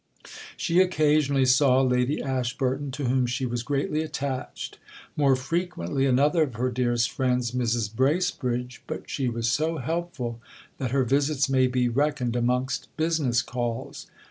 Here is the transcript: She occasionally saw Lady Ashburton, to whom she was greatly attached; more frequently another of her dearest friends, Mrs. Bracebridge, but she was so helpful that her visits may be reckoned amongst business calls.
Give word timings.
She 0.57 0.79
occasionally 0.81 1.45
saw 1.45 1.81
Lady 1.81 2.23
Ashburton, 2.23 2.89
to 2.89 3.03
whom 3.05 3.27
she 3.27 3.45
was 3.45 3.61
greatly 3.61 4.01
attached; 4.01 4.79
more 5.15 5.35
frequently 5.35 6.07
another 6.07 6.41
of 6.41 6.55
her 6.55 6.71
dearest 6.71 7.11
friends, 7.11 7.51
Mrs. 7.51 7.95
Bracebridge, 7.95 8.81
but 8.87 9.07
she 9.07 9.29
was 9.29 9.47
so 9.47 9.77
helpful 9.77 10.41
that 10.79 10.89
her 10.89 11.03
visits 11.03 11.49
may 11.49 11.67
be 11.67 11.87
reckoned 11.87 12.35
amongst 12.35 12.87
business 12.97 13.43
calls. 13.43 14.07